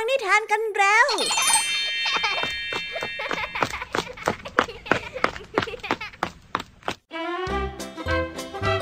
[0.00, 1.06] ังนิทานกันแล้ว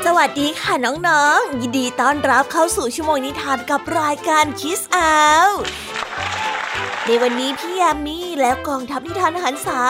[0.06, 5.16] สวัสดีค่ะน้องๆ ยินดีต้อนรับเข้าสู่ชั่วโมงนิทานกับรายการคิสอา
[5.46, 5.48] ว
[7.08, 9.80] ในวันนี้พี่ยามีและกองทัพนิทานหันษา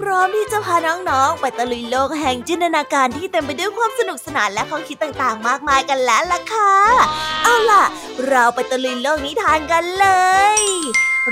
[0.00, 6.72] พร้อมที่จะพาน้องๆ ไปตะลุยโลกแห่งจินตนาการที่เต็มไปด้วยความสนุกสนานและข้อคิดต่างๆ มากมายกันแล้วล่ะค่ะ
[7.44, 7.84] เอาล่ะ
[8.28, 10.06] เราไปตะลุยโลกนิทานกันเล
[10.58, 10.60] ย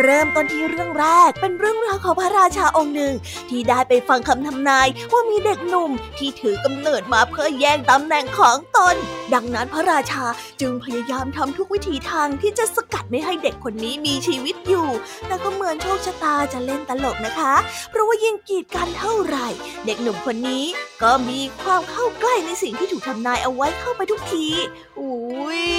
[0.00, 3.14] เริ่มต้นที่เรื่องแรกเป็นเรื่องราวของพระราชาองค์หนึ่ง
[3.50, 8.94] ที่ได้ไปฟังคำทำนายว่ามีเด็กหนุ่มที่ถือกำเนิดมาเพื่อแย่งตำแหน่งของตน
[9.34, 10.24] ดังนั้นพระราชา
[10.60, 14.88] จึงพยายามทำทุกวิธีทางที่จะสกัดไม่ให้เด็กคนนี้มีชีวิตอยู่
[15.26, 17.54] แต่ก็เหมือนโชคชะตาจะเล่นตลกนะคะ
[17.90, 19.48] เพราะว่ายิ่งกีดกันเท่าไหร่
[19.86, 20.64] เด็กหนุ่มคนนี้
[21.02, 24.46] ก็มีความเข้าใกล้ในสิ่งที่ถูกทำนายเอาไว้เข้าไปทุกที
[24.98, 25.71] อุ้ย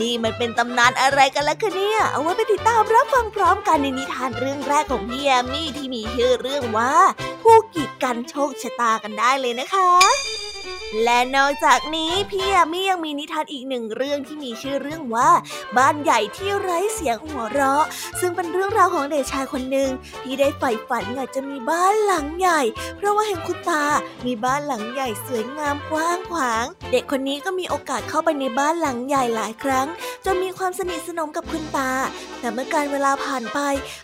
[0.00, 6.92] นี่มันเป็นตำนานอะไรกันล่ะคะเนี่ย เอาไว้ไปติดตามรับฟังพร้อมกันในนิทานเรื่องแรกของพี่แอมมี่ที่มีชื่อเรื่องว่า
[7.42, 9.90] ผู้กีดกันโชคชะตากันได้เลยนะคะ
[11.04, 15.30] และนอกจากนี้พี่ยามียังมีนิทานอีกหนึ่งเรื่องที่มีชื่อเรื่องว่า
[15.76, 17.84] บ้านใหญ่ที่ไร้เสียงหัวเราะ
[18.20, 19.90] ซึ่งเป็นเรื่องราวของเด็กชายคนหนึ่ง
[20.22, 22.60] ที่ได้ใฝ่ฝันอยากจะมีบ้านหลังใหญ่
[22.96, 23.84] เพราะว่าเห็นคุณตา
[24.26, 29.86] มีบ้านหลังใหญ่สวยงามกว้างขวาง เด็กคนนี้ก็มีโอกาสเข้าไปในบ้านหลังใหญ่หลายครั้ง
[30.24, 31.90] จนมีความสนิทสนมกับคุณตา
[32.40, 33.58] แต่เมื่อการเวลาผ่านไป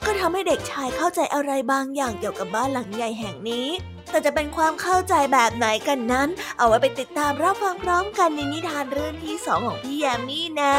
[0.06, 3.68] ก็ทำให้เด็กชายเข้าใจอะไรบางอย่างเกี่ยวกับบ้านหลังใหญ่แห่งนี้
[4.12, 10.74] แต่จะเป็นความเข้าใจแบบไหนกันนั้น เอาไว้ไปติดตามรับฟังพร้อมกันในนิทานเรื่องที่สองของพี่แยมมี่นะ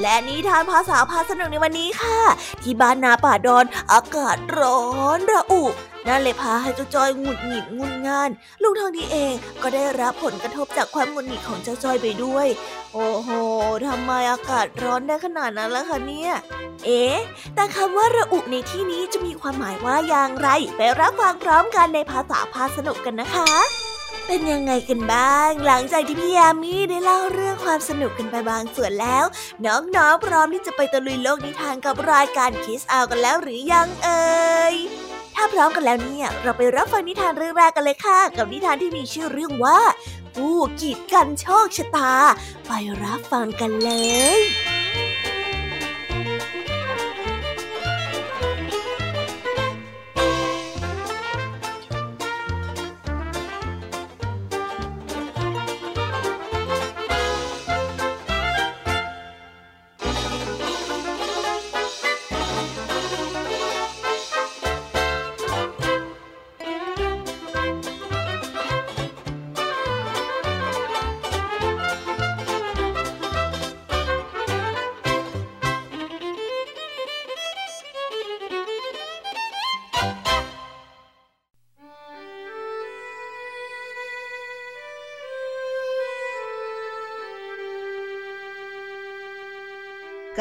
[0.00, 2.20] และนิทานภาษาพาสนุกในวันนี้ค่ะ
[2.62, 4.80] ที่บ้านนาป่าดอนอากาศร้อ
[5.16, 5.64] นระอุ
[6.06, 8.30] นั่นเลยพาให้เจ้าจอยหงุดหงิดงุนงาน
[8.62, 12.46] ลุงทองดีเองก็ได้รับผลกระทบจากความหงุดหงิดของเจ้าจอยไปด้วย
[12.94, 13.28] โอ้โห
[13.86, 16.32] ทำไมอากาศร้อนได้ขนาดนั้นล่ะคะเนี่ย
[16.86, 17.02] เอ๊
[17.54, 23.50] แต่คำว่าระอุในที่นี้จะมีความหมายว่าอย่างไร ไปรับฟังพร้อมกันในภาษาพาสนุกกันนะคะ
[24.26, 29.24] เป็นยังไงกันบ้าง หลังจากที่พี่ยามีได้เล่าเรื่องความสนุกกันไปบางส่วนแล้ว
[29.66, 34.22] น้องๆพร้อมที่จะไปตะลุยโลกนิทานกับรายการคิสอากันแล้วหรือยังเอ่
[34.72, 34.74] ย
[35.34, 39.80] ถ้าพร้อมกันแล้วเนี่ยเราไปรับฟังนิทานเรื่องแรกกันเลยค่ะ กับนิทานที่มีชื่อเรื่องว่า
[40.34, 42.12] ผู้กีดกันโชคชะตา
[42.66, 42.72] ไป
[43.02, 43.90] รับฟังกันเล
[44.38, 44.71] ย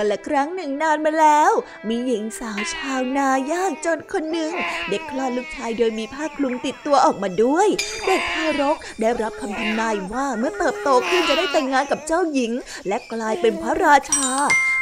[0.01, 1.51] กันละครั้งหนึ่งนานมาแล้ว
[1.89, 4.51] มีหญิงสาวชาวนา ยากจนคนหนึ่ง
[4.89, 7.67] เด็กคลอดลูกชายโดยมีผ้าคลุมติดตัวออกมาด้วย
[8.07, 12.51] เด็กทารกได้รับคำทำนายว่าเมื่อเติบโตขึ้นจะได้แต่งงานกับเจ้าหญิง
[12.88, 14.29] และกลายเป็นพระราชา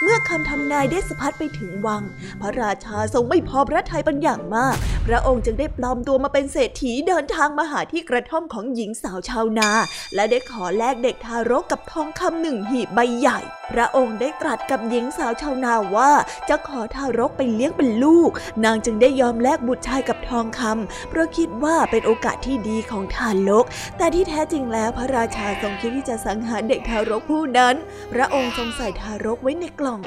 [0.03, 2.03] เมื่อคำทำนายได้สะพัดไปถึงวัง
[2.41, 4.75] พระราชาทรงไม่พอพระทัยเป็นอย่างมาก
[5.07, 9.69] พระองค์จึงได้ปลอมตัวมาเป็นเศรษฐีเดินทางมาหาที่กระท่อมของหญิงสาวชาวนา
[10.15, 13.39] และได้ขอแลกเด็กทารกกับทองคำหนึ่งหีบใบใหญ่
[13.71, 16.11] พระองค์ได้ตรัสกับหญิงสาวชาวนาว่า
[16.49, 18.29] จะขอทารกไปเลี้ยงเป็นลูก
[18.65, 23.65] นางจึงได้ยอมแลกบุตรชายกับทองคำเพราะคิดว่าเป็นโอกาสที่ดีของทารก
[23.97, 27.75] แต่ที่แท้จริงแล้วพระราชาทรงคิดที่จะสังหารเด็กทารกผู้นั้น
[28.13, 30.01] พระองค์ทรงใส่ทารกไว้ในกล่อง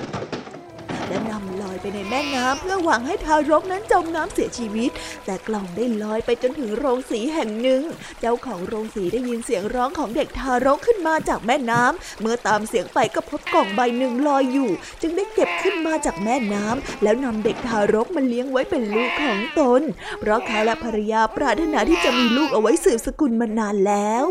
[1.12, 4.91] และนำลอยไปในแม่น้ำเพื่อหวังให้ทารกนั้นจมน้ำเสียชีวิต
[5.25, 7.83] แต่กล่องได้ลอยไปจนถึงโรงสีแห่งหนึ่ง
[8.21, 14.71] เจ้าของโรงสีได้ยินเสียงร้องของเด็กทารกขึ้นมาจากแม่น้ำเมื่อตามเสียงไปก็พบกล่องใบหนึ่งลอยอยู่
[15.03, 19.82] จึงได้เก็บขึ้นมาจากแม่น้ำแล้วนำเด็กทารกมาเลี้ยงไว้เป็นลูกของตน
[20.20, 24.25] เพราะเขาและภรรยาปรารถนาที่จะมีลูกเอาไว้สืบสกุลมานานแล้ว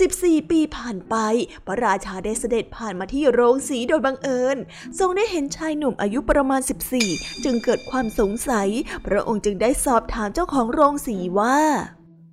[0.00, 1.16] 14 ปีผ่านไป
[1.66, 4.56] พระราชาได้เสด็จผ่านมาที่โรงสีโดยบังเอิญ
[4.98, 6.60] ทรงได้เห็นชายหนุ่มอายุประมาณ
[7.02, 8.68] 14 จึงเกิดความสงสัย
[9.06, 11.58] พระองค์จึงได้สอบถามเจ้าของโรงสีว่า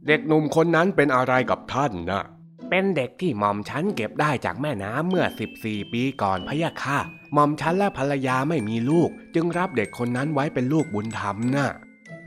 [0.07, 2.23] เด็กหนุ่มคนนั้นเป็นอะไรกับท่านนะ
[2.69, 5.25] เป็นเด็กที่หม่อมฉันเก็บได้จากแม่น้ำเมื่อ
[5.59, 6.99] 14 ปีก่อนพะยะค่ะ
[7.33, 11.69] หม่อมฉันและภรรยาไม่มีลูก จึงรับเด็กคนนั้นไว้เป็นลูกบุญธรรมนะ่ะ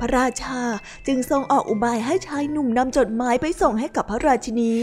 [0.01, 0.61] พระราชา
[1.07, 4.75] จึงทรงออกอุบายให้ชายหนุ่มนำจดหมายไปส่งให้กับพระราชินี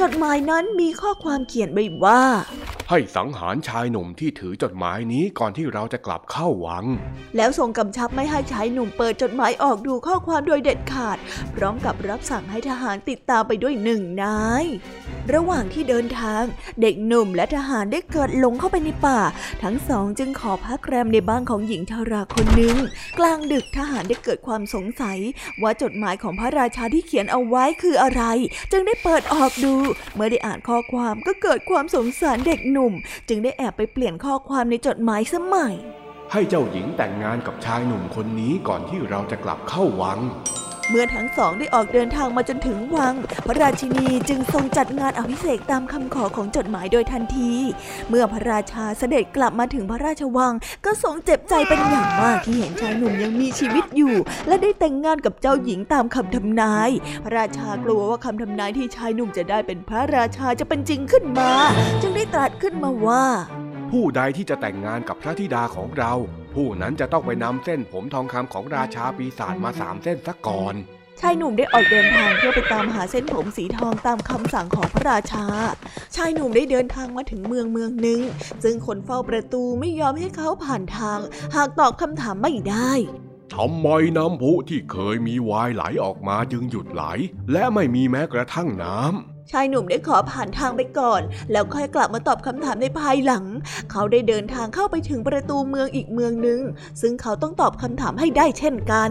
[0.00, 2.22] จดหมายนั้นมีข้อความเขียนไว้ว่า
[2.90, 6.84] ให้สังหารชายหนุ่มที่ถือจดหมายนี้ก่อนที่เราจะกลับเข้าวัง
[7.36, 11.18] แล้วทรงกำชับไม่ให้ชายหนุ่มเปิดจดหมายออกดูข้อความโดยเด็ดขาด
[11.54, 14.64] พร้อมกับรับสั่งให้ทหารติดตามไปด้วยหนึ่งนาย
[15.34, 16.42] ระหว่างที่เดินทาง
[16.82, 19.20] เด็กหนุ่มและทหารได้เกิดหลงเข้าไปในป่า
[19.62, 22.76] ทั้งสองจึงขอพักแรมในบ้านของหญิงชาราคนหนึ่ง
[23.18, 25.18] กลางดึกทหารได้เกิดความสงสัย
[25.62, 28.22] ว่าจดหมายของพระราชาที่เขียนเอาไว้คืออะไร
[28.72, 29.74] จึงได้เปิดออกดู
[30.14, 32.92] เมื่อได้อ่านข้อความก็เกิดความสงสารเด็กหนุ่ม
[33.28, 35.74] จึงได้แอบไปเปลี่ยนข้อความในจดหมายสมัย
[36.32, 40.18] ให้เจ้าหญิงแต่งงานกับชายหนุ่มคนนี้ก่อนที่เราจะกลับเข้าวัง
[40.90, 43.14] เมื่อทั้งสองได้ออกเดินทางมาจนถึงวัง
[43.46, 47.52] พระราชินีจึงทรงจัดงานอภิเษกตามคำขอของจดหมายโดยทันที
[48.08, 50.54] เมื่อพระราชาเสด็จกลับมาถึงพระราชวัง
[50.84, 54.14] ก็ทรงเจ็บใจเป็นอย่างมากที่เห็นชายหนุ่มยังมีชีวิตอยู่
[54.48, 56.90] และได้แต่งงานกับเจ้าหญิงตามคำทำนาย
[57.24, 61.50] พระราชากลัวว่าคำทำนายที่ชายหนุ่มจะได้เป็นพระราชาจะเป็นจริงขึ้นมา
[62.02, 63.24] จึงได้ตรัสขึ้นมาว่า
[63.90, 66.14] ผู้ใดที่จะแต่งงานกับพระธิดาของเรา
[66.54, 70.74] ผู้นั้นจะต้องไปนำเส้นผมทองคำของราชาปีศาจมาสามเส้นซะก่อน
[71.20, 75.46] ชายหนุ่มได้ออกเดินทางเพื่อไปตามหาเส้นผมสีทองตามคำสั่งของพระราชา
[76.16, 78.20] ชายหนุ่มได้เดินทางมาถึงเมืองเมืองหนึ่ง
[78.64, 81.18] ซึ่งคนเฝ้าประตูไม่ยอมให้เขาผ่านทาง
[81.54, 82.92] หากตอบคำถามไม่ได้
[83.54, 87.04] ทำไมน้ำพุที่เคยมีวายไหลออกมาจึงหยุดไหล
[87.52, 93.44] และไม่มีแม้กระทั่งน้ำ ชายหนุ่มได้ขอผ่านทางไปก่อน แล้วค่อยกลับมาตอบคำถามในภายหลัง
[93.90, 96.60] เขาได้เดินทางเข้าไปถึงประตูเมืองอีกเมืองหนึ่ง
[97.00, 99.10] ซึ่งเขาต้องตอบคำถามให้ได้เช่นกัน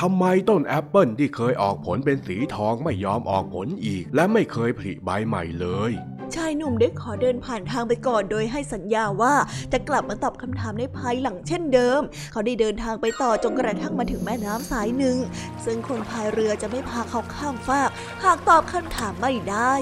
[0.00, 5.92] ทำไมต้นแอปเปิลที่เคยออกผลเป็นสีทองไม่ยอมออกผลอีก และไม่เคยผลิใบใหม่เลย
[6.34, 9.34] ชายหนุ่มได้ขอเดินผ่านทางไปก่อนโดยให้สัญญาว่า
[9.72, 12.00] จะกลับมาตอบคำถามในภายหลังเช่นเดิม
[12.32, 15.16] เขาได้เดินทางไปต่อจนกระทั่งมาถึงแม่น้ำสายหนึ่ง
[15.64, 17.90] ซึ่งคนพายเรือจะไม่พาเขาข้ามฟาก
[18.24, 19.74] หากตอบคำถามไม่ได้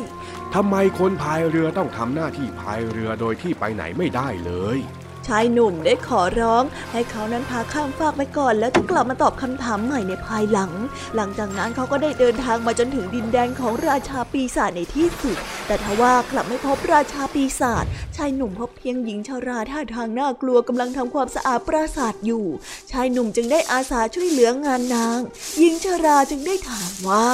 [0.54, 4.78] ทำไมคนพายเรือต้องทำหน้าที่พายเรือโดยที่ไปไหนไม่ได้เลย
[5.09, 10.72] ชายหนุ่มได้ขอร้อง ให้เขานั้นพาข้ามฟากไปก่อนแล้วจะกลับมาตอบคำถามใหม่ในภายหลัง
[11.16, 15.36] หลังจากนั้นเขาก็ได้เดินทางมาจนถึงดินแดนของราชาปีศาจในที่สุด
[15.66, 17.84] แต่ทว่ากลับไม่พบราชาปีศาจ
[18.16, 22.44] ชายหนุ่มพบเพียงหญิงชาราท่าทางน่ากลัวกำลังทำความสะอาดปราสาทอยู่
[22.90, 25.18] ชายหนุ่มจึงได้อาสาช่วยเหลืองานนาง
[25.58, 27.28] หญิงชาราจึงได้ถามว่า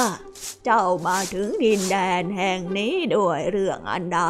[0.65, 4.21] เจ้ามาถึงดินแดนแห่งนี้ด้วยเรื่องอันใด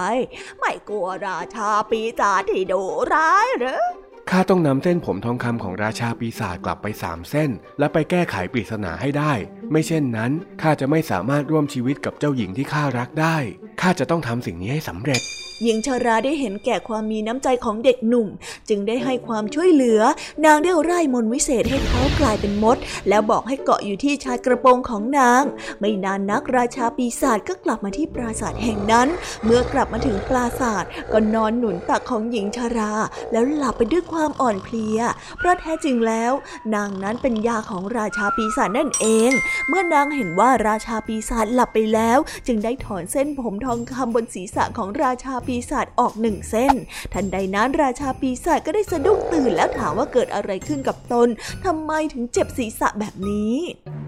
[0.59, 2.81] ไม่กลัวราชาปีศาจที่ดุ
[3.13, 3.83] ร้ายหรือ
[4.29, 7.49] ข้าต้องนำเส้นผมทองคำของราชาปีศาจกลับไปสามเส้น
[7.79, 9.33] และไปแก้ไขปริศนาให้ได้
[9.71, 10.31] ไม่เช่นนั้น
[10.61, 13.37] ข้าจะไม่สามารถร่วมชีวิตกับเจ้าหญิงที่ข้ารักได้
[13.81, 15.23] ข้าจะต้องทำสิ่งนี้ให้สำเร็จ
[15.63, 18.27] หญิงชาราได้เห็นแก่ความมีน้ำใจของเด็กหนุ่ม
[18.69, 20.01] จึงได้ให้ความช่วยเหลือ
[20.45, 22.77] นางได้ไร่มนต์วิเศษให้เขากลายเป็นมด
[23.09, 25.43] แล้วบอกให้เกาะอยู่ที่ชายกระโปรงของนาง
[25.79, 29.07] ไม่นานนักราชาปีศาจก็กลับมาที่ปราสาทแห่งนั้น
[29.43, 32.93] เมื่อกลับมาถึงปราสาทก็นอนหนุนตักของหญิงชารา
[33.31, 34.99] แล้วหลับไปด้วยความอ่อนเพลีย
[35.37, 36.31] เพราะแท้จริงแล้ว
[36.75, 39.31] นางนั้นเป็นยาของราชาปีศาจนั่นเอง
[39.67, 46.75] เมื่อนางเห็นว่าราชาปีศาจหลับไปแล้ว จึงได้ถอนเส้นผมทองคำบนศีรษะของราชาปีศาจออกหนึ่งเส้น
[47.13, 51.27] ทันใดนั้นราชาปีศาจก็ได้สะดุ้งตื่นแล้วถามว่าเกิดอะไรขึ้นกับตน
[51.65, 53.55] ทำไมถึงเจ็บศีรษะแบบนี้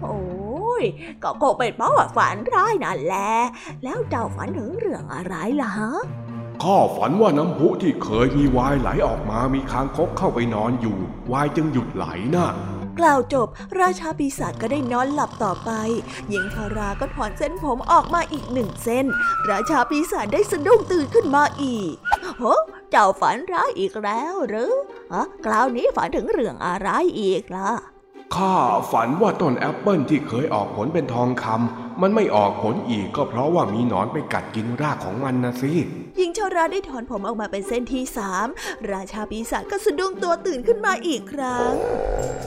[0.02, 0.20] โอ้
[0.82, 0.84] ย
[1.22, 3.32] ก็คงเป็นเพราะฝันร้ายนั่นแหละ
[3.84, 5.92] แล้วเจ้าฝันถึงเรื่องอะไรล่ะฮะ
[6.62, 10.98] ข้าฝันว่าน้ำพุที่เคยมีวายไหลออกมามีคางคกเข้าไปนอนอยู่
[11.32, 12.48] วายจึงหยุดไหลน่ะ
[13.00, 13.48] กล่าวจบ
[13.80, 15.70] ราชาปีศาจก็ได้นอนหลับต่อไป
[16.28, 19.06] หญิงชาราก็ถอนเส้นผมออกมาอีกหนึ่งเส้น
[19.50, 21.92] ราชาปีศาจได้สะดุ้งตื่นขึ้นมาอีก
[22.38, 22.54] โอ้
[22.90, 24.72] เจ้าฝันร้ายอีกแล้วหรือ
[25.12, 26.88] ฮะคราวนี้ฝันถึงเรื่องอะไร
[27.20, 27.70] อีกล่ะ
[28.36, 28.56] ข้า
[28.92, 35.72] ฝันว่าต้นแอปเปิลที่เคยออกผลเป็นทองคำมันไม่ออกผลอีกก็เพราะว่ามีหนอนไปกัดกินรากของมันนะสิ
[36.16, 38.46] หญิงชาราได้ถอนผมออกมาเป็นเส้นที่สาม
[38.92, 42.39] ราชาปีศาจก็สะดุ้งตัวตื่นขึ้นมาอีกครั้งโอ้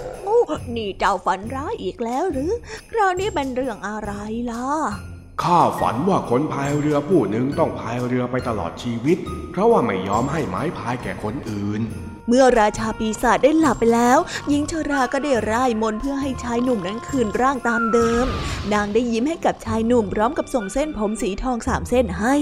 [0.76, 2.52] นี่เจ้าฝันร้ายอีกแล้วหรือ
[2.92, 4.12] คราวนี้เป็นเรื่องอะไร
[4.52, 4.68] ล่ะ
[5.44, 9.18] ข้าฝันว่าคนพายเรือผู้หนึ่งต้องพายเรือไปตลอดชีวิต
[9.52, 11.82] เพราะว่าไม่ยอมให้ไม้พายแก่คนอื่น
[12.28, 18.26] เมื่อราชาปีศาจได้หลับไปแล้วหญิงชราก็ได้ร่ายมนต์เพื่อให้ชายหนุ่มนั้นคืนร่างตามเดิม
[18.74, 22.36] นางได้ยิ้มให้กับชายหนุ่มพร้อมกับส่งเส้นผมสีทองสามเส้นให้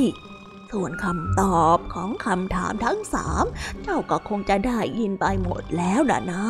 [0.71, 3.45] ส่วนคำตอบของคำถามทั้งสาม
[3.83, 6.45] เจ้าก็คงจะได้ยินไปหมดแล้วนะนะ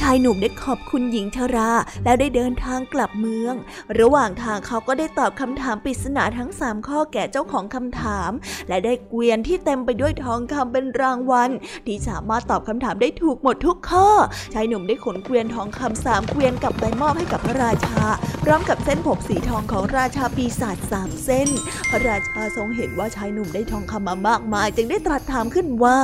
[0.00, 1.70] ชายหนุ่มได้ขอบคุณหญิงชรา
[2.04, 3.54] แล้วได้เดินทางกลับเมือง
[3.98, 8.30] ระหว่างทางเขาก็ได้ตอบคำถามปริศนาทั้งสามข้อแก่เจ้าของคำถาม
[8.68, 11.50] และได้เกวียนที่เต็มไปด้วยทองคำเป็นรางวัล
[11.86, 14.08] ที่สามารถตอบคำถามได้ถูกหมดทุกข้อ
[14.54, 18.04] ชายหนุ่มได้ขนเกวียนทองคำสามเกวียนกลับไปมอบให้กับพระราชา
[18.44, 21.48] พร้อมกับเส้นผมสีทองของราชาปีศาจสามเส้น
[21.90, 25.98] พระราชาทรงเห็นว่าชายหนุ่มได้ทองคำมามากมาย จึงได้ตรัสถามขึ้นว่า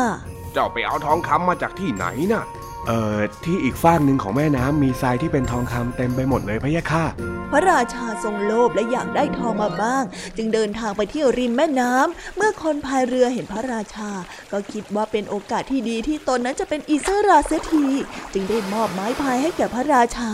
[0.52, 2.44] เจ้าไปเอาทองคำมาจากที่ไหนน่ะ
[2.88, 7.04] เอ่อที่อีกฝากหนึ่งของแม่น้ำมีทรายที่เป็นทองคำเต็มไปหมดเลยพะยะค่ะ
[7.52, 10.04] พระราชาทรงโลภและอยากได้ทองมาบ้าง
[10.36, 14.10] จึงเดินทางไปที่ริมแม่น้ำเมื่อคนพายเรือเห็นพระราชา
[14.52, 17.86] ก็คิดว่าเป็นโอกาสที่ดีที่ตนนั้นจะเป็นอิสราเสียที
[18.32, 20.30] จึงได้มอบไม้พายให้แก่พระราชา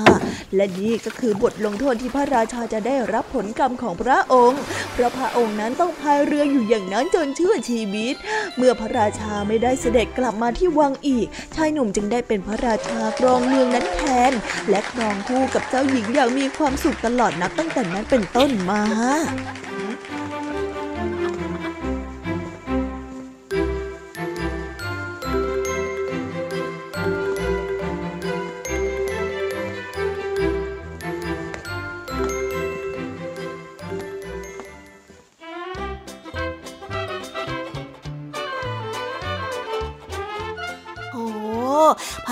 [0.54, 4.60] และนี่ก็คือบทลงโทษที่พระราชาจะได้รับผลกรรมของพระองค์
[4.92, 8.14] เพราะพระองค์นั้นต้องพายเรืออยู่อย่างนั้นจนเชื่อชีวิต
[8.56, 14.32] เมื่อพระราชาไม่ได้เสด็จกลับมาที่วังอีก ชายหนุ่มจึงได้เป็นพระราชาครองเมืองนั้นแทน
[14.70, 18.82] และครองคู่กับเจ้าหญิงอย่างมีความสุขตลอดนับตั้งแต่นั้นเป็นต้นมา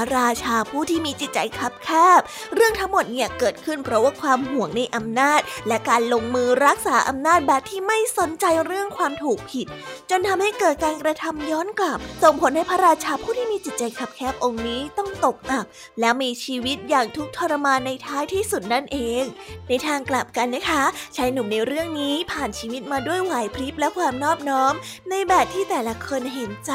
[0.03, 2.21] ระราชาผู้ที่มีจิตใจคับแคบ
[2.55, 9.67] เรื่องทั้งหมดเนี่ยเกิดขึ้นเพราะว่าความห่วงในอำนาจ และการลงมือรักษาอำนาจแบบที่ไม่สนใจเรื่องความถูกผิด
[10.11, 15.67] จนทำให้เกิดการกระทำย้อนกลับ ส่งผลให้พระราชาผู้ที่มีจิตใจคับแคบองค์นี้ต ตกอับ
[16.01, 19.23] แล้วมีชีวิตอย่างทุกข์ทรมานในท้ายที่สุดนั่นเอง
[19.69, 20.83] ในทางกลับกันนะคะ
[21.17, 24.75] ชายหนุ่มในเรื่องนี้ผ่านชีวิตมาด้วยไหวพริบและความนอบน้อม
[25.11, 26.73] ในแบบที่แต่ละคนเห็นใจ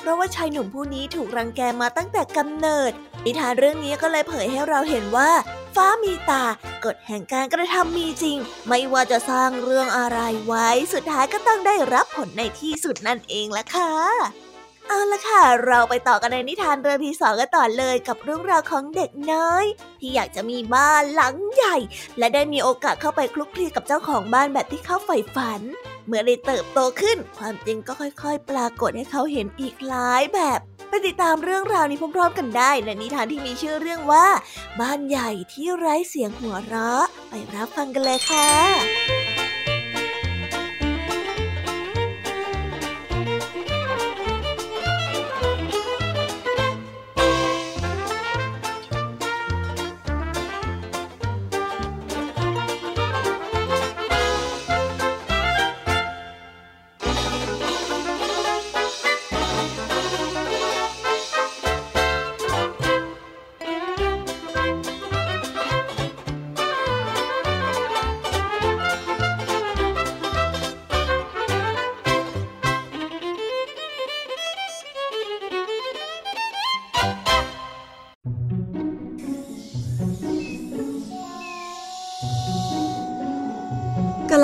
[0.00, 2.92] เพราะว่าชายหนุ่มผู้นี้ถูกรังแกมาตั้งแต่กำเนิด
[3.24, 5.30] นิทานเรื่องนี้ก็เลยเผยให้เราเห็นว่า
[5.76, 6.44] ฟ้ามีตา
[6.84, 8.36] กฎแห่งการกระทำมีจริง
[8.68, 14.47] ไม่ว่าจะสร้างเรื่องอะไรไว้ สุดท้ายก็ต้องได้รับผลในที่สุดนั่นเองละค่ะ
[14.88, 19.64] เอาละค่ะ เราไปต่อกันในนิทานเรื่องที่สองกันต่อเลยกับเรื่องราวของเด็กน้อย
[20.00, 21.76] ที่อยากจะมีบ้านหลังใหญ่
[22.18, 25.60] และได้มีโอกาสเข้าไปคลุกคลีกับเจ้าของบ้านแบบที่เขาใฝ่ฝัน
[26.06, 34.26] เมื่อได้เติบโตขึ้น ความจริงก็ค่อยๆ ปรากฏให้เขาเห็นอีกหลายแบบไปติดตามเรื่องราวนี้พร้อมๆ กันได้ในนิทานที่มีชื่อเรื่องว่า
[34.80, 39.17] บ้านใหญ่ที่ไร้เสียงหัวเราะ ไปรับฟังกันเลยค่ะ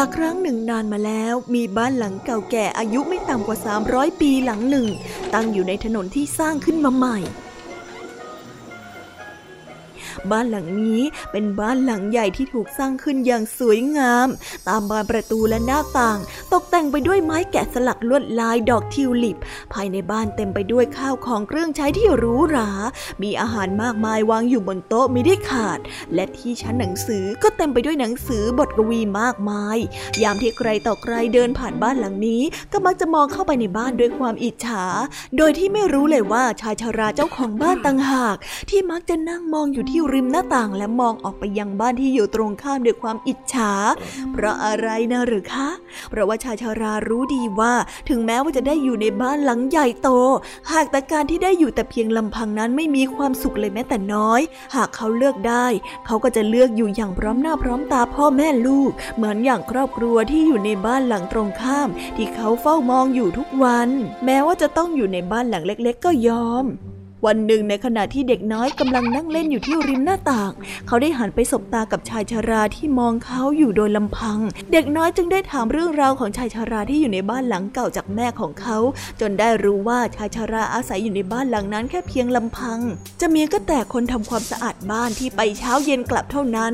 [0.04, 3.58] ละครั้งหนึ่งนานมาแล้วมีบ้านหลังเก่าแก่อายุไม่ต่ำกว่า
[3.88, 4.86] 300 ปีหลังหนึ่ง
[5.34, 7.18] ตั้งอยู่ในถนนที่สร้างขึ้นมาใหม่
[10.32, 11.02] บ้านหลังนี้
[11.32, 14.28] เป็นบ้านหลังใหญ่ที่ถูกสร้างขึ้นอย่างสวยงาม
[14.68, 16.18] ตามบานประตูและหน้าต่าง
[16.52, 19.36] ตกแต่งไปด้วยไม้แกะสลักลวดลายดอกทิวลิป
[19.72, 22.70] ภายในบ้านเต็มไปด้วยข้าวของเครื่องใช้ที่หรูหรา
[23.22, 25.78] มีอาหารมากมายวางอยู่บนโต๊ะไม่ได้ขาด
[26.14, 29.78] และที่ชั้นหนังสือก็เต็มไปด้วยหนังสือบทกวีมากมาย
[30.22, 34.84] ยามที่ใครต่อใครเดินผ่านบ้านหลังนี้ ก็มักจะมองเข้าไปในบ้านด้วยความอิจฉา
[35.36, 38.36] โดยที่ไม่รู้เลยว่าชายชาราเจ้าของบ้านต่างหาก
[38.70, 43.72] ที่มักจะนั่งมองอยู่ที่ริมหน้าต่างและมองออกไปยังบ้านที่อยู่ตรงข้ามด้วยความอิจฉา
[44.32, 45.68] เพราะอะไรนะหรือคะ
[46.10, 47.74] เพราะว่าชายชารารู้ดีว่า
[48.08, 50.08] ถึงแม้ว่าจะได้อยู่ในบ้านหลังใหญ่โต
[50.72, 54.40] หากแต่การที่ได้อยู่แต่เพียงลำพังนั้นไม่มีความสุขเลยแม้แต่น้อย
[54.74, 55.66] หากเขาเลือกได้
[56.06, 63.88] เขาก็จะเลือกอยู่อย่างพร้อมหน้าพร้อมตาพ่อแม่ลูก เหมือนอย่างครอบครัวที่อยู่ในบ้านหลังตรงข้าม ที่เขาเฝ้ามองอยู่ทุกวัน
[64.24, 66.66] แม้ว่าจะต้องอยู่ในบ้านหลังเล็ก ๆ ก็ยอม
[67.26, 70.52] วันหนึ่งในขณะที่เด็กน้อยกำลังนั่งเล่นอยู่ที่ริมหน้าต่าง
[70.86, 74.38] เขาได้หันไปสบตากับชายชาราที่มองเขาอยู่โดยลำพัง
[74.72, 78.78] เด็กน้อยจึงได้ถามเรื่องราวของชายชาราที่อยู่ในบ้านหลังเก่าจากแม่ของเขา
[79.20, 82.78] จนได้รู้ว่าชายชาราอาศัยอยู่ในบ้านหลังนั้นแค่เพียงลำพัง
[83.20, 86.72] จะมีก็แต่คนทำความสะอาดบ้านที่ไปเช้าเย็นกลับเท่านั้น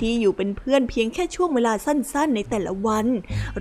[0.00, 3.06] ที่อยู่เป็นเพื่อนเพียงแค่ช่วงเวลาสั้นๆ ในแต่ละวัน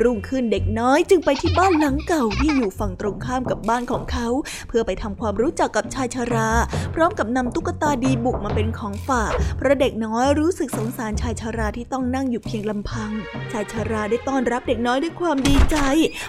[0.01, 4.27] รุ่งขึ้นเด็กน้อยจึงไปที่บ้านหลังเก่าที่อยู่ฝั่งตรงข้ามกับบ้านของเขา
[4.67, 6.49] เพื่อไปทำความรู้จักกับชายชารา
[6.93, 13.11] พร้อมกับนำตุ๊กตาดีบุกมาเป็นของฝากเพราะเด็กน้อยรู้สึกสงสารชายชาราที่ต้องนั่งอยู่เพียงลำพัง
[13.51, 15.77] ชายชาราได้ต้อนรับเด็กน้อยด้วยความดีใจ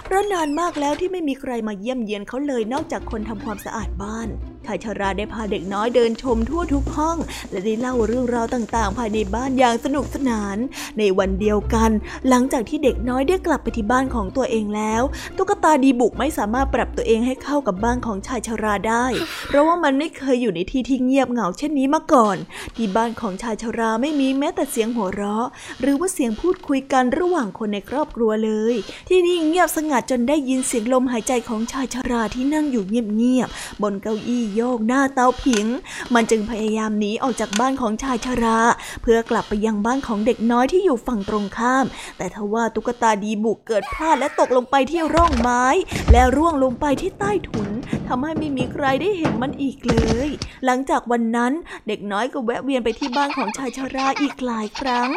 [0.05, 4.29] เพราะนานมากแล้วที่ไม่มีใครมาเยี่ยมเยียนเขาเลยนอกจากคนทำความสะอาดบ้าน
[4.65, 7.17] ชายชาราได้พาเด็กน้อยเดินชมทั่วทุกห้อง
[7.51, 10.57] และได้เล่าเรื่องราวต่างๆ ภายในบ้านอย่างสนุกสนาน
[10.97, 11.89] ในวันเดียวกัน
[12.29, 15.01] หลังจากที่เด็กน้อยได้กลับไปที่บ้านของตัวเองแล้ว
[15.37, 19.05] ตุ๊กตาดีบุกไม่สามารถปรับตัวเองให้เข้ากับบ้านของชายชาราได้
[19.47, 22.37] เพราะว่ามันไม่เคยอยู่ในที่ที่เงียบเหงาเช่นนี้มาก่อน
[22.75, 25.47] ที่บ้านของชายชาราไม่มีแม้แต่เสียงหัวเราะ
[25.81, 28.75] หรือว่าเสียงพูดคุยกันระหว่างคนในครอบครัวเลย
[29.09, 35.65] ที่นี่เงียบสงัดจนได้ยินเสียงลมหายใจของชายชาราที่นั่งอยู่เงียบๆบนเก้าอี้โยกหน้าเตาผิง
[36.13, 38.59] มันจึงพยายามหนีออกจากบ้านของชายชรา
[39.01, 41.85] เพื่อกลับไปยังบ้านของเด็กน้อยที่อยู่ฝั่งตรงข้าม
[42.17, 45.63] แต่ทว่าตุ๊กตาดีบุกเกิดพลาดและตกลงไปที่ร่องไม้
[46.11, 47.69] และร่วงลงไปที่ใต้ถุน
[48.07, 49.95] ทำให้ไม่มีใครได้เห็นมันอีกเล
[50.27, 50.29] ย
[50.65, 51.51] หลังจากวันนั้น
[51.87, 55.09] เด็กน้อยก็แวะเวียนไปที่บ้านของชายชราอีกหลายครั้ง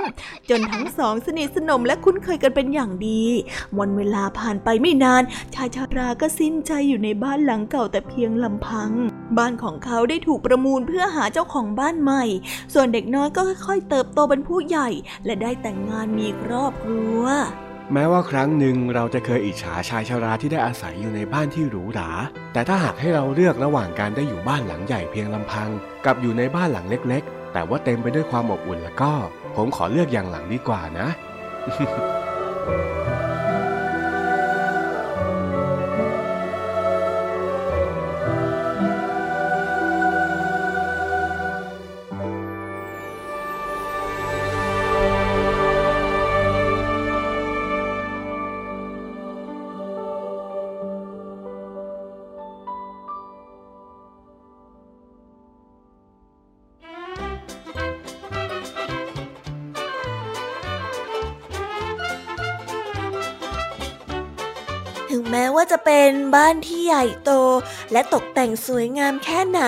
[0.50, 3.24] จนทั้งสองสนิทสนมและคุ้นเคยกันเป็นอย่างดี
[3.78, 5.22] วันเวลาผ่านไปไม่นาน
[5.54, 8.90] ชายชราก็สิ้นใจอยู่ในบ้านหลังเก่าแต่เพียงลำพัง
[9.38, 12.24] บ้านของเขาได้ถูกประมูลเพื่อหาเจ้าของบ้านใหม่
[12.74, 14.88] ส่วนเด็กน้อยก็ค่อยๆ เติบโตเป็นผู้ใหญ่
[15.24, 17.22] และได้แต่งงานมีครอบครัว
[17.92, 22.10] แม้ว่าครั้งหนึ่งเราจะเคยอิจฉาชายชาราที่ได้อาศัยอยู่ในบ้านที่หรูหรา
[22.52, 25.68] แต่ถ้าหากให้เราเลือกระหว่างการได้อยู่บ้านหลังใหญ่เพียงลำพัง
[26.06, 29.12] กับอยู่ในบ้านหลังเล็ก ๆ แต่ว่าเต็มไปด้วยความอบอุ่นแล้วก็
[29.56, 31.08] ผมขอเลือกอย่างหลังดีกว่านะ
[31.76, 33.17] ถึง
[66.98, 67.30] ญ่โต
[67.92, 69.60] และตกแต่งสวยงามแค่ไหน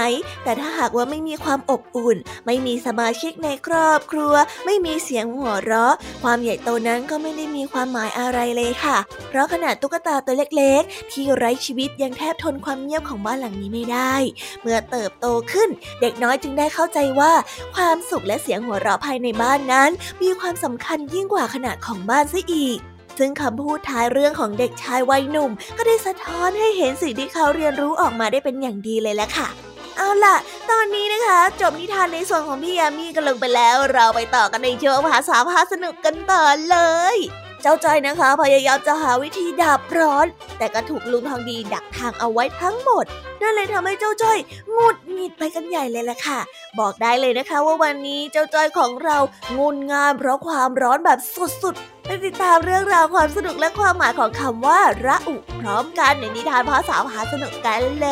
[0.44, 4.34] แต่ถ้าหากว่าไม่มีความอบอุ่น ไม่มีสมาชิกในครอบครัว
[4.66, 14.14] ไม่มีเสียงหัวเราะ ความใหญ่โตนั้นก็ไม่ได้มีความหมายอะไรเลยค่ะ เพราะขนาดตุ๊กตาตัวเล็กๆ ที่ไร้ชีวิตยังแทบทนความเงียบของบ้านหลังนี้ไม่ได้
[14.62, 15.68] เมื่อเติบโตขึ้น
[16.00, 17.32] เด็กน้อยจึงได้เข้าใจว่า
[17.74, 19.90] ความสุขและเสียงหัวเราะภายในบ้านนั้น
[20.22, 22.78] มีความสำคัญยิ่งกว่าขนาดของบ้านซะอีก
[23.20, 29.48] ซึ่งคำพูดท้ายเรื่องของเด็กชายวัยหนุ่ม ก็ได้สะท้อนให้เห็นสิ่งที่เขาเรียนรู้ออกมาได้เป็นอย่างดีเลยแหละค่ะ
[29.96, 30.36] เอาล่ะ
[30.70, 36.76] ตอนนี้นะคะ จบนิทานในส่วนของพี่ยามีกันลงไปแล้ว เราไปต่อกันในช่วงภาษาพาสนุกกันต่อเล
[37.14, 37.16] ย
[37.62, 40.26] เจ้าจ้อยนะคะ พยายามจะหาวิธีดับร้อน
[40.58, 43.04] แต่ก็ถูกลุงทองดีดักทางเอาไว้ทั้งหมด
[43.40, 44.38] นั่นเลยทำให้เจ้าจ้อย
[44.76, 46.40] งุดหงิดไปกันใหญ่เลยแหละค่ะ
[46.80, 49.16] บอกได้เลยนะคะว่าวันนี้เจ้าจ้อยของเรา
[49.58, 51.18] งุนงานเพราะความร้อนแบบ
[51.62, 58.08] สุดๆ ไปติดตามเรื่องราวความสนุกและความหมายของคำว่าระอุพร้อมกันในนิทานภาษาพาสนุกกันเล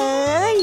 [0.54, 0.56] ย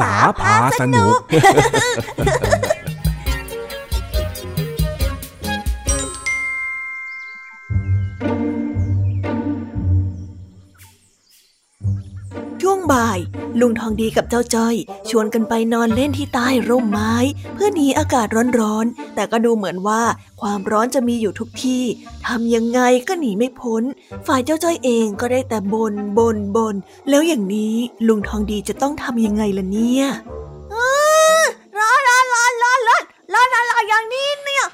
[0.00, 1.18] ษาพาสนุก
[12.62, 13.18] ช่วงบ่าย
[13.60, 14.74] ลุงทองดีกับเจ้าจ้อย
[15.10, 17.14] ชวนกันไปนอนเล่นที่ใต้ร่มไม้
[17.54, 18.26] เพื่อหนีอากาศ
[18.60, 20.02] ร้อนๆ แต่ก็ดูเหมือนว่า
[20.40, 21.82] ความร้อนจะมีอยู่ทุกที่
[22.26, 23.82] ทำยังไงก็หนีไม่พ้น
[24.26, 26.74] ฝ่ายเจ้าจ้อยเองก็ได้แต่บนบนบน
[27.08, 27.74] แล้วอย่างนี้
[28.08, 30.06] ลุงทองดีจะต้องทำยังไงล่ะเนี่ย
[31.78, 34.64] ร้อนร้อนร้อนร้อนร้อนร้อนอะไรอย่างนี้เนี่ย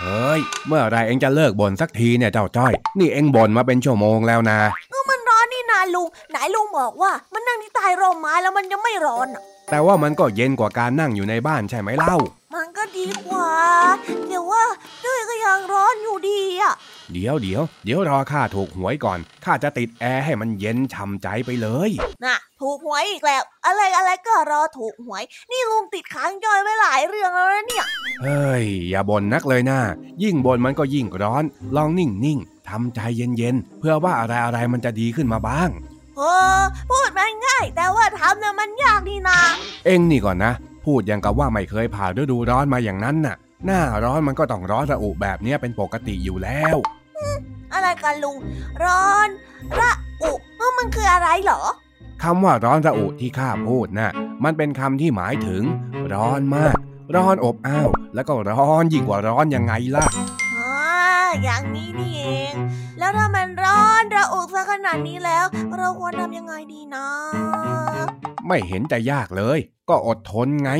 [0.00, 4.58] เฮ้ย เมื่อไรเอ็งจะเลิกบ่นสักทีเนี่ยเจ้าจ้อย นี่เอ็งบ่นมาเป็นชั่วโมงแล้วนะ
[5.10, 12.18] มันร้อนนี่นาลุง ไหนลุงบอกว่า มันนั่งที่ใต้ร่มไม้แล้วมันจะไม่ร้อนอะ แต่ว่ามันก็เย็นกว่าการนั่งอยู่ในบ้านใช่ไหมเล่า
[12.54, 13.50] มันก็ดีกว่า
[14.28, 14.62] แต่ว่า
[15.04, 16.74] ด้วยก็ยังร้อนอยู่ดีอะ
[17.12, 21.90] เดี๋ยวเดี๋ยวเดี๋ยวรอข้าถูกหวยก่อนข้าจะติดแอร์ให้มันเย็นช่ำใจไปเลย
[22.24, 27.86] น่ะ ถูกหวยอีกแล้ว อะไรอะไรก็รอถูกหวย นี่ลุงติดค้างจอยไว้หลายเรื่องแล้วนะเนี่ย
[28.22, 29.78] เฮ้ย อย่าบ่นนักเลยนะ
[30.22, 31.44] ยิ่งบ่นมันก็ยิ่งร้อน
[31.76, 35.70] ลองนิ่งนิ่งๆทำใจเย็นๆเพื่อว่าอะไรอะไรมันจะดีขึ้นมาบ้าง
[36.18, 36.22] เอ
[36.58, 38.51] อพูดมันง่าย แต่ว่าทำเนี่ยมั
[39.28, 40.52] นยากนี่นาเอ็งนี่ก่อนนะ
[40.86, 46.76] พูดอย่างกับว่าไม่เคยผ่านฤดูร้อนมาอย่างนั้นน่ะ หน้าร้อนมันก็ต้องร้อนระอุแบบเนี้ยเป็นปกติอยู่แล้ว
[47.72, 48.36] อะไรกันลุง
[48.84, 49.28] ร้อน
[49.80, 51.62] ระอุเออมันคืออะไรเหรอ
[52.22, 54.12] คำว่าร้อนระอุที่ข้าพูดน่ะ
[54.44, 55.62] มันเป็นคำที่หมายถึง
[56.12, 56.76] ร้อนมาก
[57.16, 60.06] ร้อนอบอ้าว แล้วก็ร้อนยิ่งกว่าร้อนยังไงล่ะ
[61.32, 62.54] อ๋ออย่างนี้นี่เอง
[62.98, 65.44] แล้วถ้ามันร้อนระอุซะขนาดนี้แล้ว
[65.76, 67.06] เราควรทำยังไงดีนะ
[68.46, 70.70] ไม่เห็นจะยากเลย ก็อดทนไง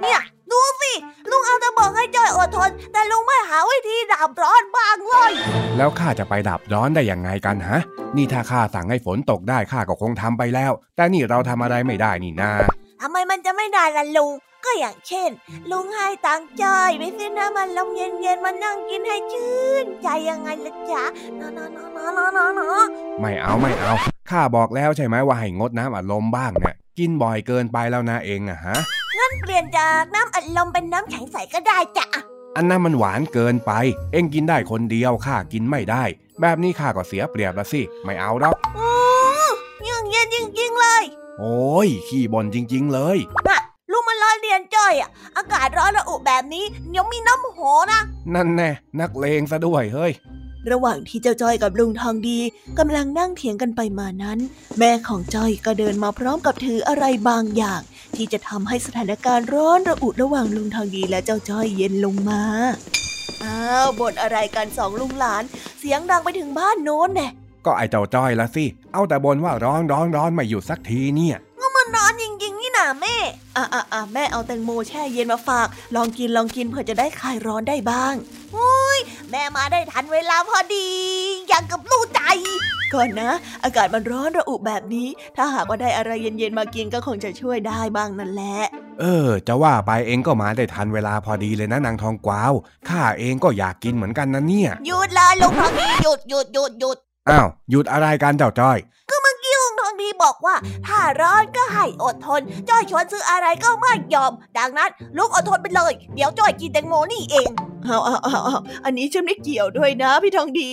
[0.00, 0.20] เนี่ย
[0.50, 0.92] ดูสิ
[1.30, 5.32] ลุงเอาแต่บอกให้จอยอดทน แต่ลุงไม่หาวิธีดับร้อนบ้างเลย
[5.76, 7.80] แล้วข้าจะไปดับร้อนได้ยังไงกันฮะ
[8.16, 12.50] นี่ถ้าข้าสั่งให้ฝนตกได้ข้าก็คงทำไปแล้ว แต่นี่เราทำอะไรไม่ได้นี่นา
[13.02, 14.32] ทำไมมันจะไม่ได้ล่ะลุง
[14.64, 15.30] ก็อย่างเช่น
[15.70, 21.04] ลุงให้ตังค์จอยไปซื้อน้ำมันลมเย็นๆมานั่งกินให้ชื่น ใจยังไงล่ะจ๊ะ
[21.38, 22.88] นอนนอนนอนนอนนอนนอน
[23.20, 23.92] ไม่เอาไม่เอา
[24.30, 28.76] ข้าบอกแล้วใช่ไหมว่าให้งดน้ำอัดลมบ้างเนี่ยกินบ่อยเกินไปแล้วนะเองอะฮะ
[29.44, 32.06] เปลี่ยนจากน้ำอัดลมเป็นน้ำแข็งใสก็ได้จ้ะ
[32.56, 33.72] อันนั้นมันหวานเกินไป
[34.12, 36.04] เองกินได้คนเดียวข้ากินไม่ได้
[36.40, 38.88] แบบนี้ข้าก็เสียเปรียบละสิไม่เอาหรอกอื
[39.46, 39.48] อ
[39.88, 41.02] ยังเย็นจริงๆเลย
[41.40, 43.18] โอ้ย ขี้บ่นจริง ๆ เลย
[43.48, 43.59] น่ะ
[44.52, 47.60] ยนจ้อยอะอากาศร้อนระอุแบบนี้เดี๋ยวมีน้ำโห
[47.92, 48.00] นะ
[48.34, 50.12] นั่นแน่นักเลงซะด้วยเฮ้ย
[50.70, 52.38] ระหว่างที่เจ้าจ้อยกับลุงทองดี
[52.78, 54.38] กำลังนั่งเถียงกันไปมานั้น
[54.78, 57.80] แม่ของจ้อยก็เดินมาพร้อมกับถืออะไรบางอย่าง
[58.16, 62.42] ที่จะทำให้สถานการณ์ร้อนระอุระหว่างลุงทองดีและเจ้าจ้อยเย็นลงมา
[63.42, 65.42] อ้าวบ่นอะไรกันสองลุงหลาน
[65.78, 67.28] เสียงดังไปถึงบ้านโน้นแน่
[67.66, 71.36] ก็ไอเจ้าจ้อยละสิ เอาแต่บ่นว่าร้อนร้อนร้อนไม่หยุดสักทีเนี่ย
[71.76, 72.29] มันร้อนจริงๆ
[72.80, 73.16] นี่นาแม่
[73.56, 78.14] อะอะอะแม่เอาแตงโมแช่เย็นมาฝาก ลองกินลองกินเผื่อจะได้คลายร้อนได้บ้าง
[78.56, 78.98] อุ้ย
[79.30, 80.88] แม่มาได้ทันเวลาพอดี
[81.48, 82.20] อย่างกับลูกใจ
[82.94, 83.30] ก่อนนะ
[83.64, 88.58] อากาศมันร้อนระอุแบบนี้ ถ้าหากว่าได้อะไรเย็นๆมากินก็คงจะช่วยได้บ้างนั่นแหละ
[89.00, 92.52] เออ จะว่าไปเองก็มาได้ทันเวลาพอดีเลยนะนางทองกวาว
[92.88, 96.96] ข้าเองก็อยากกินเหมือนกันนะเนี่ยหยุดเลยลุงทองดีหยุดหยุดหยุดหยุด
[97.28, 98.78] อ้าวหยุดอะไรกันเจ้าจ้อย
[99.10, 99.16] ลุ
[100.00, 100.54] งทองดีบอกว่า
[100.86, 107.50] ถ้าร้อนก็ให้อดทน จ้อยชวนซื้ออะไรก็ไม่ยอม ดังนั้นลุงอดทนไปเลย เดี๋ยวจ้อยกินแตงโมนี่เอง
[107.84, 110.72] เอาเอาเอาเอาอันนี้ฉันไม่เกี่ยวด้วยนะพี่ทองดี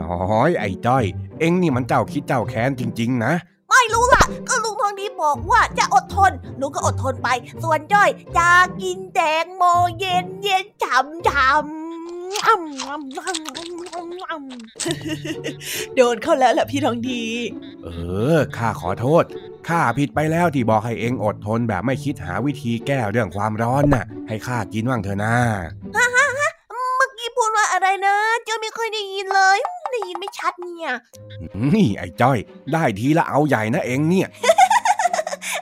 [0.00, 1.04] น้อยไอ้จ้อย
[1.40, 3.32] เอ็งนี่มันเจ้าคิดเจ้าแค้นจริง ๆ นะ
[3.70, 7.28] ไม่รู้ล่ะ ก็ลุงทองดีบอกว่าจะอดทนลุงก็อดทนไป
[7.62, 8.50] ส่วนจ้อยจะ
[8.82, 9.62] กินแตงโม
[9.98, 11.83] เย็นเย็นฉ่ำฉ่ำ
[15.96, 17.22] โดนเข้าแล้วแหละพี่ทองดี
[17.84, 17.88] เอ
[18.36, 19.24] อข้าขอโทษ
[19.68, 25.34] ข้าผิดไปแล้วที่บอกให้เอ็งอดทนแบบไม่คิดหาวิธีแก้เรื่องความร้อนน่ะ ให้ข้ากินบ้างเถอะนะ
[25.92, 29.58] เมื่อกี้พูดว่าอะไรนะเจ้าไม่เคยได้ยินเลย
[29.92, 30.90] ได้ยินไม่ชัดเนี่ย
[31.74, 32.38] นี่ไอ้จ้อย
[32.72, 34.28] ได้ทีละเอาใหญ่นะเอ็งเนี่ย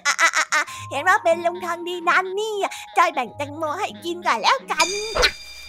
[0.07, 2.55] อะอะอะอะเห็นว่าเป็นลุงทางดีนั้นนี่
[2.99, 4.89] จอยแบ่งแตงโมให้กินก่อนแล้วกัน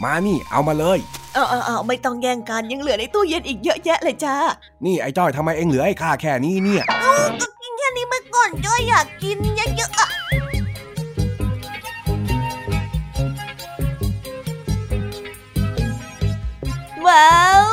[0.04, 1.00] มานี่เอามาเลย
[1.34, 4.36] เออเออเออไม่ต้องแย่งกันยังเหลือในตู้เย็นอีกเยอะแยะเลยจ้า
[4.86, 6.84] นี่ไอ้จ้อยทำไมเอ็งเหลือให้ข้าแค่นี้เนี่ย
[7.42, 10.08] ก็กินแค่นี้ไปก่อนจอยอยากกินเยอะๆอะ
[17.08, 17.34] ว้า
[17.72, 17.73] ว